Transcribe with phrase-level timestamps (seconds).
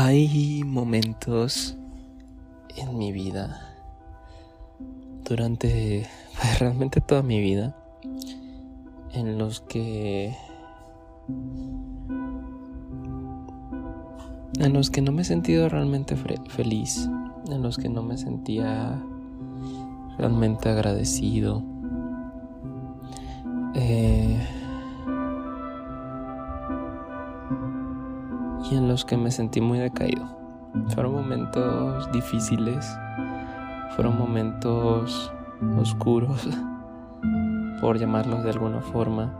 [0.00, 1.76] Hay momentos
[2.76, 3.74] en mi vida,
[5.24, 6.06] durante
[6.60, 7.74] realmente toda mi vida,
[9.12, 10.36] en los que
[14.60, 17.10] en los que no me he sentido realmente feliz,
[17.50, 19.02] en los que no me sentía
[20.16, 21.64] realmente agradecido.
[23.74, 24.38] Eh,
[28.70, 30.24] y en los que me sentí muy decaído.
[30.94, 32.86] Fueron momentos difíciles,
[33.94, 35.32] fueron momentos
[35.78, 36.48] oscuros,
[37.80, 39.32] por llamarlos de alguna forma.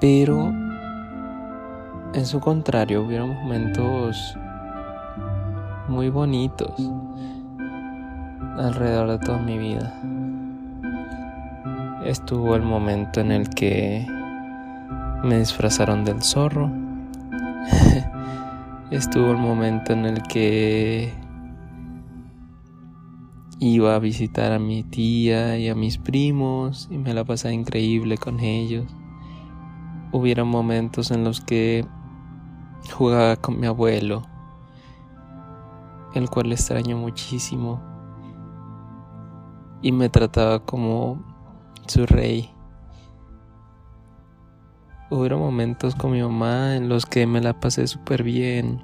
[0.00, 0.52] Pero
[2.16, 4.36] en su contrario, hubieron momentos
[5.88, 6.72] muy bonitos
[8.56, 9.92] alrededor de toda mi vida.
[12.04, 14.06] Estuvo el momento en el que
[15.26, 16.70] me disfrazaron del zorro.
[18.90, 21.12] Estuvo el momento en el que
[23.58, 28.16] iba a visitar a mi tía y a mis primos y me la pasaba increíble
[28.18, 28.86] con ellos.
[30.12, 31.84] Hubieron momentos en los que
[32.92, 34.22] jugaba con mi abuelo,
[36.14, 37.82] el cual extraño muchísimo
[39.82, 41.22] y me trataba como
[41.86, 42.55] su rey.
[45.08, 48.82] Hubo momentos con mi mamá en los que me la pasé súper bien.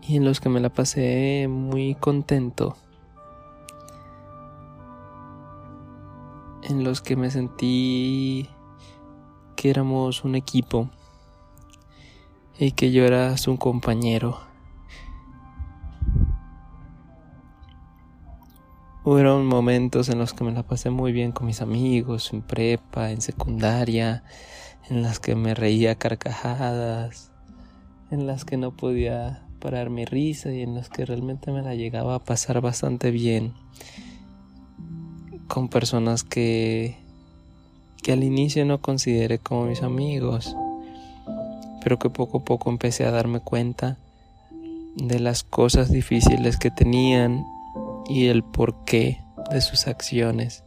[0.00, 2.74] Y en los que me la pasé muy contento.
[6.62, 8.48] En los que me sentí
[9.56, 10.88] que éramos un equipo.
[12.58, 14.49] Y que yo era su compañero.
[19.10, 23.10] Hubieron momentos en los que me la pasé muy bien con mis amigos, en prepa,
[23.10, 24.22] en secundaria,
[24.88, 27.32] en las que me reía carcajadas,
[28.12, 31.74] en las que no podía parar mi risa y en las que realmente me la
[31.74, 33.52] llegaba a pasar bastante bien
[35.48, 36.96] con personas que
[38.04, 40.54] que al inicio no consideré como mis amigos,
[41.82, 43.96] pero que poco a poco empecé a darme cuenta
[44.94, 47.44] de las cosas difíciles que tenían
[48.10, 50.64] y el porqué de sus acciones.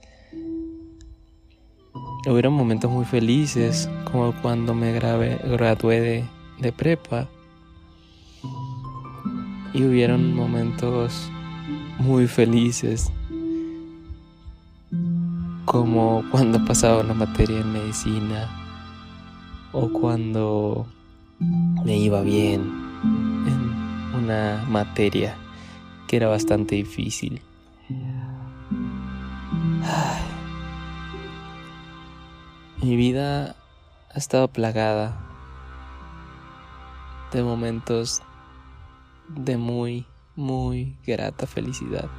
[2.25, 6.25] Hubieron momentos muy felices, como cuando me gradué de,
[6.59, 7.27] de prepa.
[9.73, 11.29] Y hubieron momentos
[11.99, 13.11] muy felices,
[15.65, 18.47] como cuando pasaba una materia en medicina
[19.73, 20.85] o cuando
[21.39, 22.61] me iba bien
[23.47, 25.35] en una materia
[26.15, 27.41] era bastante difícil.
[32.81, 33.55] Mi vida
[34.13, 35.17] ha estado plagada
[37.31, 38.21] de momentos
[39.29, 42.09] de muy, muy grata felicidad.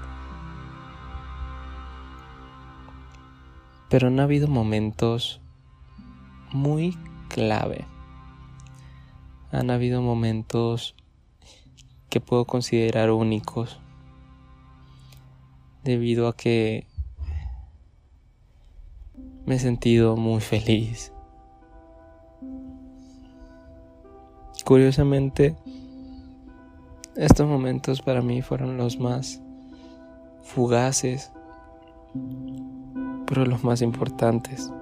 [3.91, 5.41] Pero han habido momentos
[6.51, 7.85] muy clave.
[9.53, 10.97] Han habido momentos
[12.09, 13.81] que puedo considerar únicos
[15.85, 16.87] debido a que
[19.45, 21.13] me he sentido muy feliz.
[24.65, 25.55] Curiosamente,
[27.17, 29.43] estos momentos para mí fueron los más
[30.43, 31.31] fugaces,
[33.27, 34.73] pero los más importantes.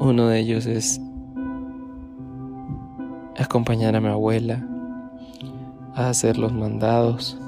[0.00, 1.00] Uno de ellos es
[3.38, 4.66] acompañar a mi abuela
[5.94, 7.38] a hacer los mandados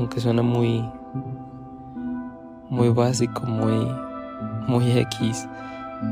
[0.00, 0.82] aunque suena muy
[2.70, 3.86] muy básico, muy
[4.66, 5.46] muy X,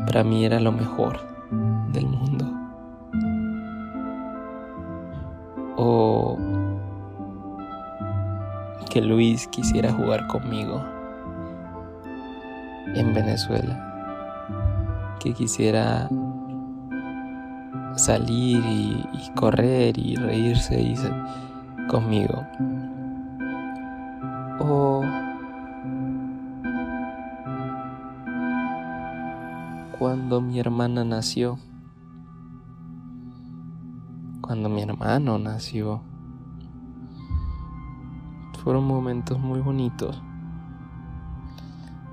[0.06, 1.19] para mí era lo mejor
[1.93, 2.44] del mundo.
[5.76, 6.37] O
[8.91, 10.84] que Luis quisiera jugar conmigo
[12.94, 13.84] en Venezuela.
[15.19, 16.11] Que quisiera
[17.96, 20.94] salir y, correr y reírse y,
[21.88, 22.46] conmigo.
[24.60, 25.02] O
[29.99, 31.58] cuando mi hermana nació,
[34.40, 36.00] cuando mi hermano nació,
[38.62, 40.20] fueron momentos muy bonitos,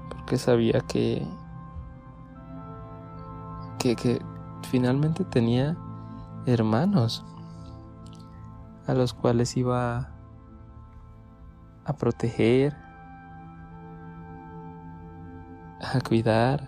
[0.10, 1.28] porque sabía que,
[3.80, 4.22] que, que
[4.70, 5.76] finalmente tenía
[6.46, 7.26] hermanos
[8.88, 10.15] a los cuales iba
[11.86, 12.76] a proteger,
[15.80, 16.68] a cuidar,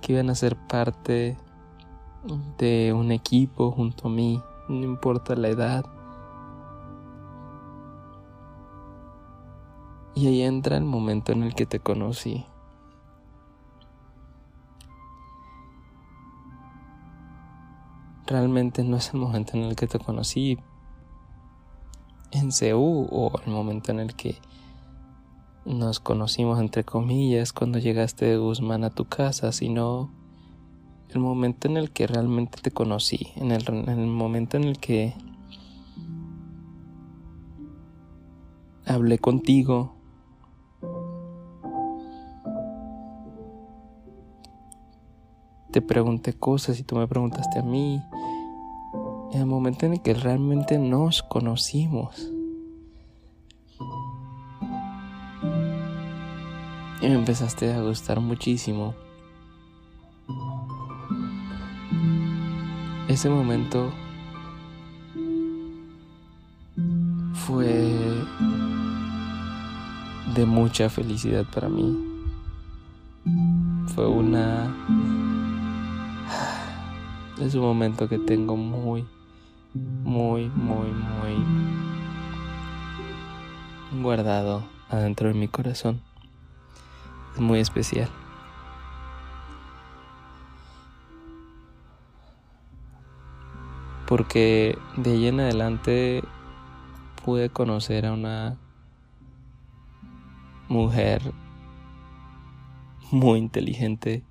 [0.00, 1.36] que iban a ser parte
[2.58, 5.84] de un equipo junto a mí, no importa la edad.
[10.14, 12.46] Y ahí entra el momento en el que te conocí.
[18.26, 20.58] Realmente no es el momento en el que te conocí
[22.30, 24.36] en Ceú o el momento en el que
[25.64, 30.10] nos conocimos entre comillas cuando llegaste de Guzmán a tu casa, sino
[31.10, 34.78] el momento en el que realmente te conocí, en el, en el momento en el
[34.78, 35.14] que
[38.86, 39.94] hablé contigo,
[45.70, 48.02] te pregunté cosas y tú me preguntaste a mí,
[49.32, 52.30] en el momento en el que realmente nos conocimos.
[57.00, 58.94] Y me empezaste a gustar muchísimo.
[63.08, 63.92] Ese momento
[67.32, 68.24] fue
[70.34, 71.96] de mucha felicidad para mí.
[73.94, 74.74] Fue una...
[77.40, 79.06] Es un momento que tengo muy,
[79.74, 81.44] muy, muy, muy
[84.02, 86.02] guardado adentro de mi corazón
[87.40, 88.08] muy especial.
[94.06, 96.22] Porque de ahí en adelante
[97.24, 98.58] pude conocer a una
[100.68, 101.34] mujer
[103.10, 104.24] muy inteligente,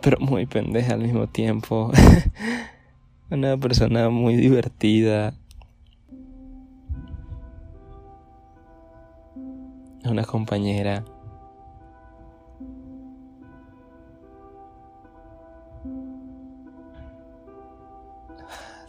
[0.00, 1.90] pero muy pendeja al mismo tiempo.
[3.30, 5.34] una persona muy divertida,
[10.04, 11.04] una compañera.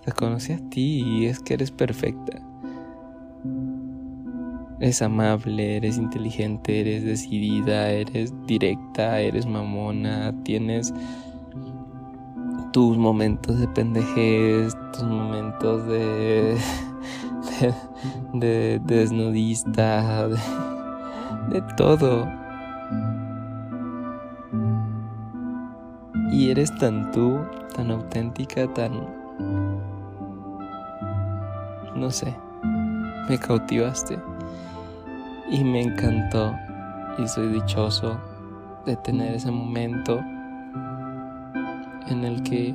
[0.05, 2.48] Te conocí a ti y es que eres perfecta.
[4.81, 10.93] Eres amable, eres inteligente, eres decidida, eres directa, eres mamona, tienes
[12.71, 16.57] tus momentos de pendejez, tus momentos de,
[18.33, 22.25] de, desnudista, de todo.
[26.31, 27.41] Y eres tan tú,
[27.75, 28.93] tan auténtica, tan...
[31.95, 32.33] No sé,
[33.27, 34.17] me cautivaste
[35.49, 36.55] y me encantó.
[37.17, 38.19] Y soy dichoso
[38.85, 40.19] de tener ese momento
[42.07, 42.73] en el que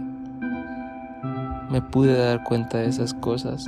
[1.70, 3.66] me pude dar cuenta de esas cosas,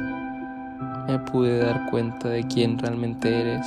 [1.08, 3.66] me pude dar cuenta de quién realmente eres.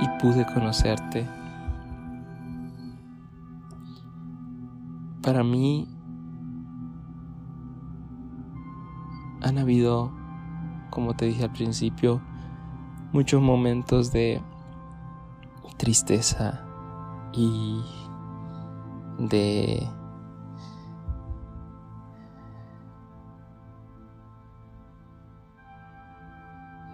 [0.00, 1.26] Y pude conocerte.
[5.22, 5.88] Para mí
[9.40, 10.12] han habido,
[10.90, 12.20] como te dije al principio,
[13.14, 14.42] muchos momentos de
[15.78, 16.62] tristeza
[17.32, 17.82] y
[19.18, 19.88] de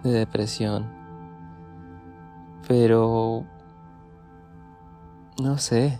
[0.03, 1.01] de depresión
[2.71, 3.45] pero...
[5.41, 5.99] No sé.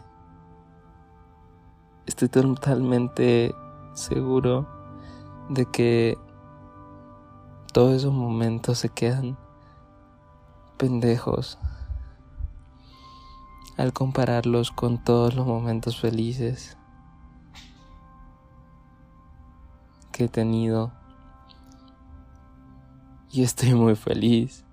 [2.05, 3.53] Estoy totalmente
[3.93, 4.67] seguro
[5.49, 6.17] de que
[7.73, 9.37] todos esos momentos se quedan
[10.81, 11.59] pendejos
[13.77, 16.75] al compararlos con todos los momentos felices
[20.11, 20.91] que he tenido.
[23.29, 24.65] Y estoy muy feliz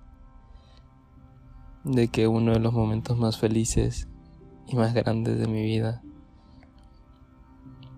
[1.83, 4.07] de que uno de los momentos más felices
[4.65, 6.01] y más grandes de mi vida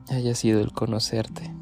[0.10, 1.61] haya sido el conocerte.